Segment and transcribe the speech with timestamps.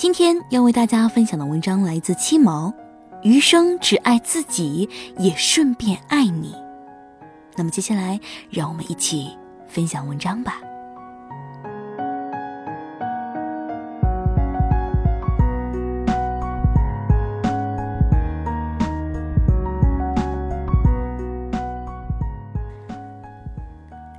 [0.00, 2.72] 今天要为大家分享的文章来自七毛，
[3.20, 4.88] 余生只爱自己，
[5.18, 6.54] 也顺便爱你。
[7.54, 9.28] 那么接下来，让我们一起
[9.68, 10.58] 分享文章吧。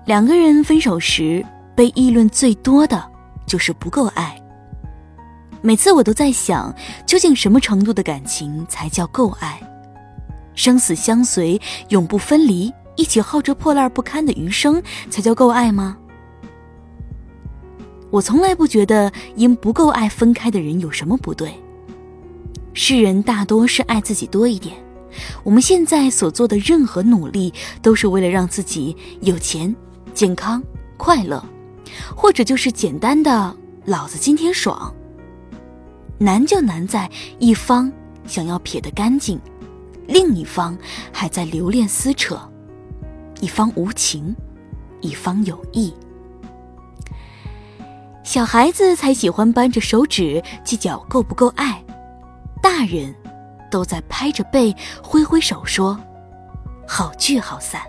[0.05, 3.03] 两个人分手时，被议论最多的
[3.47, 4.40] 就是不够爱。
[5.61, 6.73] 每次我都在想，
[7.05, 9.61] 究竟什么程度的感情才叫够爱？
[10.55, 11.59] 生死相随、
[11.89, 15.97] 永不分离、一起耗着破烂不堪的余生，才叫够爱吗？
[18.09, 21.53] 我从来不觉得因不够爱分开的人有什么不对。
[22.73, 24.75] 世人大多是爱自己多一点，
[25.43, 29.73] 我们现在所做的任何努力，都是为了让自己有钱。
[30.13, 30.61] 健康、
[30.97, 31.43] 快乐，
[32.15, 34.93] 或者就是简单的“老子今天爽”。
[36.21, 37.91] 难就难在一方
[38.27, 39.41] 想要撇得干净，
[40.05, 40.77] 另一方
[41.11, 42.35] 还在留恋撕扯；
[43.39, 44.35] 一方无情，
[45.01, 45.91] 一方有意。
[48.21, 51.83] 小孩子才喜欢扳着手指计较够不够爱，
[52.61, 53.15] 大人
[53.71, 55.99] 都在拍着背挥挥手说
[56.87, 57.81] ：“好聚好散。”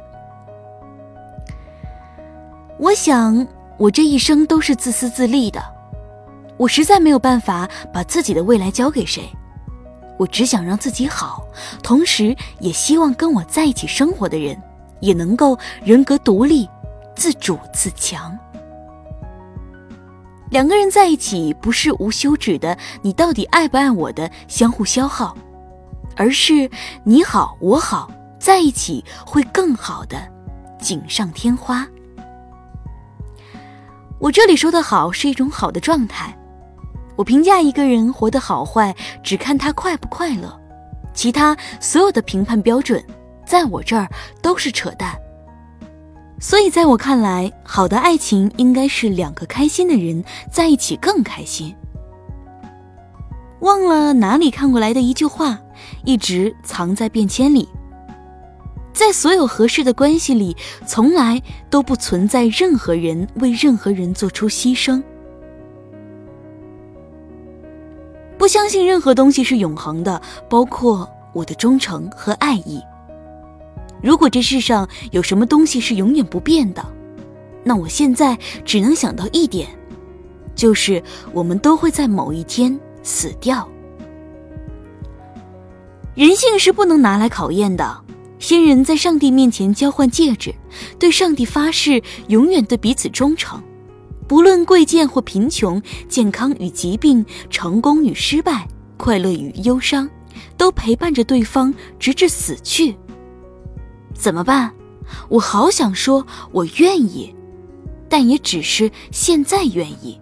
[2.81, 5.63] 我想，我这一生都是自私自利的。
[6.63, 9.29] 我实在没有办法把自己的未来交给谁。
[10.17, 11.45] 我只想让自己好，
[11.83, 14.57] 同时也希望跟我在一起生活的人
[15.01, 16.69] 也能够人格独立、
[17.17, 18.39] 自主自强。
[20.51, 25.37] 两个人在一起，不是无休止的“你到底爱不爱我”的相互消耗，
[26.15, 26.71] 而是
[27.03, 28.09] 你好我好，
[28.39, 30.17] 在一起会更好的
[30.79, 31.85] 锦上添花。
[34.21, 36.39] 我这里说的好是一种好的状态。
[37.17, 40.61] 我评价一个人活得好坏，只看他快不快乐，
[41.13, 43.05] 其他所有的评判标准，
[43.45, 44.09] 在我这儿
[44.41, 45.15] 都是扯淡。
[46.41, 51.73] 所以，在我看来，好的爱情应该是两个开心的人在一起更开心。
[53.61, 55.57] 忘了哪里看过来的一句话，
[56.05, 57.69] 一直藏在便签里。
[58.93, 61.41] 在所有合适的关系里，从来
[61.71, 65.01] 都不存在任何人为任何人做出牺牲。
[68.43, 72.83] 不相信任何东西是永恒的，包括我的忠诚和爱意。
[74.03, 76.85] 如果这世上有什么东西是永远不变的，
[77.63, 79.69] 那我现在只能想到一点，
[80.57, 81.01] 就是
[81.33, 83.69] 我们都会在某一天死掉。
[86.17, 88.01] 人性是不能拿来考验的。
[88.41, 90.53] 先人在上帝面前交换戒指，
[90.99, 93.63] 对上帝发誓永远对彼此忠诚，
[94.33, 98.67] 不论贵贱或贫穷，健康与疾病，成功与失败，
[98.97, 100.09] 快乐与忧伤，
[100.57, 102.97] 都陪伴着对方直至死去。
[104.15, 104.73] 怎么办？
[105.29, 107.37] 我好想说我愿意，
[108.09, 110.19] 但也只是现在愿意。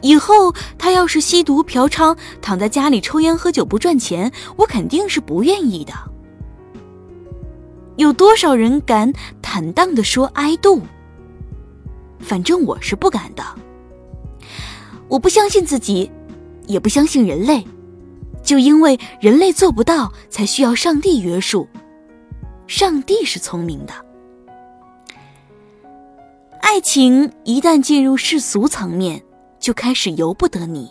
[0.00, 5.92] 以后他要是吸毒嫖娼，躺在家里抽烟喝酒不赚钱，我肯定是不愿意的。
[7.94, 10.80] 有多少人敢坦荡的说 “I do”？？
[12.20, 13.42] 反正我是不敢的。
[15.08, 16.10] 我不相信自己，
[16.66, 17.66] 也不相信人类，
[18.42, 21.66] 就因为人类做不到，才需要上帝约束。
[22.66, 23.94] 上帝是聪明的。
[26.60, 29.22] 爱情一旦进入世俗层面，
[29.58, 30.90] 就开始由不得你。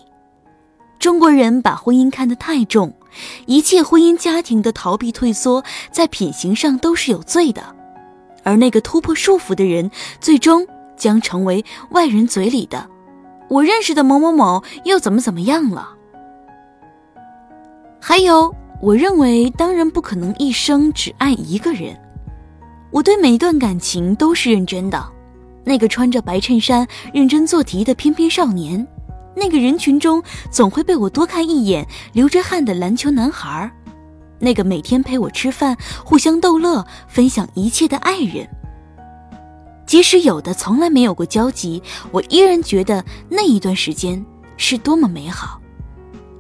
[0.98, 2.92] 中国人把婚姻看得太重。
[3.46, 7.76] 一切婚姻家庭的逃避退缩，在品行上都是有罪的，
[8.44, 9.90] 而那个突破束缚的人，
[10.20, 12.90] 最终将成为外人嘴里的
[13.50, 15.96] “我认识的某某某又怎么怎么样了”。
[18.02, 21.98] 还有，我认为当然不可能一生只爱一个人，
[22.92, 25.14] 我对每一段感情都是认真的。
[25.64, 28.86] 那个穿着白衬衫认真做题的翩翩少年。
[29.36, 33.70] 那个人群中总会被我多看一眼，流着汗的篮球男孩
[34.40, 38.48] 那个每天陪我吃饭、互相逗乐、分享一切的爱人。
[39.88, 41.82] 即使有的从来没有过交集，
[42.12, 44.24] 我依然觉得那一段时间
[44.58, 45.60] 是多么美好。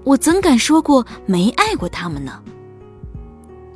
[0.03, 2.39] 我怎敢说过没爱过他们呢？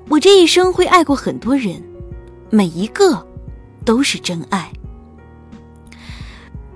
[0.10, 1.82] 我这一生会爱过很多人，
[2.50, 3.26] 每一个
[3.86, 4.72] 都是真爱。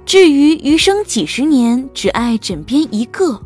[0.06, 3.42] 至于余生几十年只爱枕边一个，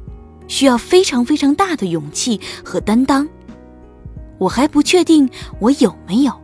[0.48, 3.28] 需要非常非常大的勇气和担当。
[4.38, 5.28] 我还不确定
[5.60, 6.40] 我有没有。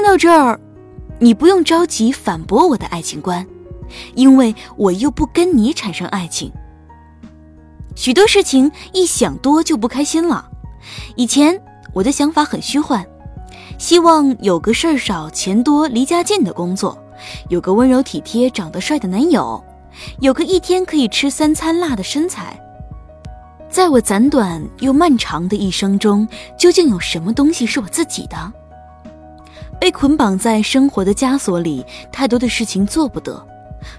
[0.00, 0.58] 听到这儿，
[1.18, 3.46] 你不用着急反驳我的爱情观，
[4.14, 6.50] 因为我又不跟你产生爱情。
[7.94, 10.48] 许多事情一想多就不开心了。
[11.16, 11.62] 以前
[11.92, 13.06] 我的想法很虚幻，
[13.76, 16.98] 希望有个事儿少、钱多、离家近的工作，
[17.50, 19.62] 有个温柔体贴、长得帅的男友，
[20.20, 22.58] 有个一天可以吃三餐辣的身材。
[23.68, 26.26] 在我暂短又漫长的一生中，
[26.58, 28.50] 究竟有什么东西是我自己的？
[29.80, 33.44] 被捆绑在生活的枷锁里，太多的事情做不得，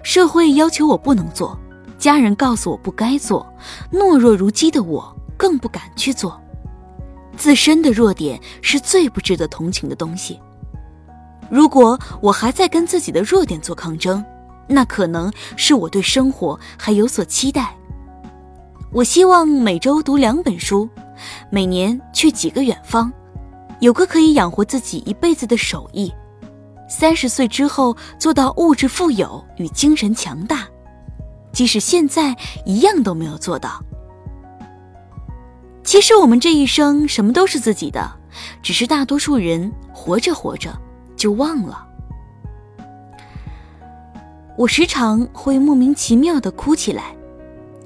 [0.04, 1.58] 社会要求我不能做。
[1.98, 3.46] 家人告诉我不该做，
[3.92, 6.40] 懦弱如鸡的我更不敢去做。
[7.36, 10.40] 自身的弱点是最不值得同情的东西。
[11.50, 14.24] 如果我还在跟自己的弱点做抗争，
[14.68, 17.76] 那可能是我对生活还有所期待。
[18.92, 20.88] 我希望每周读两本书，
[21.50, 23.12] 每年去几个远方，
[23.82, 26.12] 有个可以养活自己一辈子的手艺。
[26.88, 30.68] 三十岁之后做到物质富有与精神强大。
[31.52, 32.36] 即使现在
[32.66, 33.84] 一样都没有做到。
[35.84, 38.10] 其实我们这一生什么都是自己的，
[38.62, 40.74] 只是大多数人活着活着
[41.18, 41.86] 就忘了。
[44.58, 47.16] 我时常会莫名其妙的哭起来，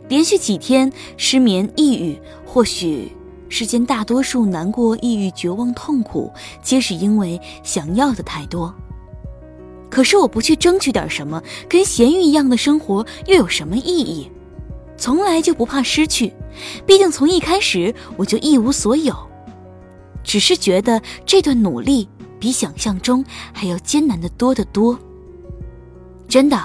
[0.10, 3.15] 连续几天失眠、抑郁，或许
[3.50, 6.32] 世间大多数难过、抑郁、绝望、痛苦，
[6.62, 8.74] 皆是因为想要的太多。
[9.90, 14.30] 可是我不去争取点什么，跟咸鱼一样的生活又有什么意义？
[14.98, 16.34] 从来就不怕失去，
[16.86, 19.16] 毕竟从一开始我就一无所有。
[20.24, 22.10] 只是觉得这段努力
[22.40, 24.98] 比想象中还要艰难的多得多。
[26.28, 26.60] 真的，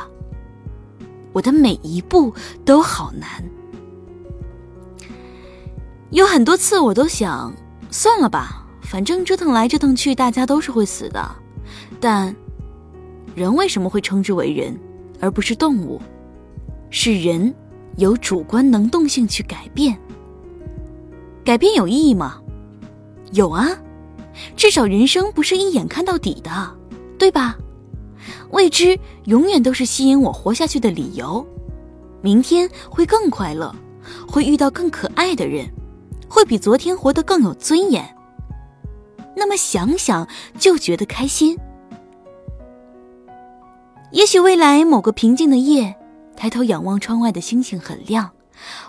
[1.32, 2.35] 我的每一步
[2.65, 3.44] 都好难。
[6.10, 7.52] 有很多次我都想
[7.90, 11.36] 算了吧，反正折腾来折腾去，大家都是会死的。
[12.00, 12.34] 但。
[13.36, 14.76] 人为什么会称之为人，
[15.20, 16.02] 而不是动物？
[16.90, 17.54] 是人
[17.96, 19.96] 有主观能动性去改变。
[21.44, 22.40] 改变有意义吗？
[23.30, 23.68] 有啊，
[24.56, 26.50] 至少人生不是一眼看到底的，
[27.16, 27.56] 对吧？
[28.50, 31.46] 未知永远都是吸引我活下去的理由。
[32.20, 33.72] 明天会更快乐，
[34.26, 35.64] 会遇到更可爱的人，
[36.31, 38.17] 会比昨天活得更有尊严。
[39.37, 40.27] 那么想想
[40.59, 41.59] 就觉得开心。
[44.12, 45.94] 也许未来某个平静的夜，
[46.37, 48.31] 抬头仰望窗外的星星很亮，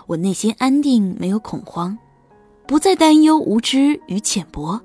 [0.06, 1.98] 我内心安定，没有恐慌，
[2.66, 4.80] 不再担忧无知与浅薄，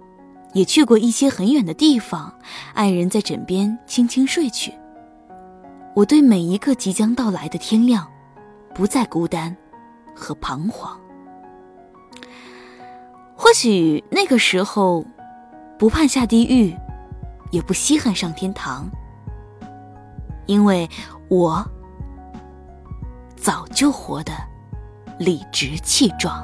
[0.53, 2.33] 也去过一些很远的地方，
[2.73, 4.73] 爱人在枕边轻轻睡去。
[5.95, 8.07] 我对每一个即将到来的天亮，
[8.75, 9.55] 不再孤单
[10.13, 10.99] 和彷徨。
[13.37, 15.05] 或许那个时候，
[15.77, 16.75] 不怕下地狱，
[17.51, 18.89] 也不稀罕上天堂。
[20.47, 20.89] 因为
[21.29, 21.63] 我
[23.35, 24.33] 早就活得
[25.19, 26.41] 理直气壮。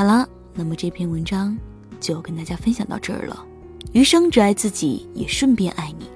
[0.00, 1.54] 好了，那么这篇文章
[2.00, 3.44] 就跟大家分享到这儿了。
[3.92, 6.08] 余生只爱自己，也顺便爱你。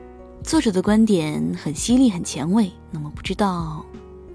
[0.42, 2.72] 作者的观点很犀利，很前卫。
[2.90, 3.84] 那么不知道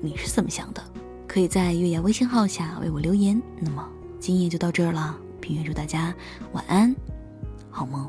[0.02, 0.84] 你是怎么想的？
[1.28, 3.42] 可以在月牙微信号下为我留言。
[3.60, 3.84] 那么
[4.20, 6.14] 今夜就到这儿了，平月祝大家
[6.52, 6.96] 晚安，
[7.72, 8.08] 好梦。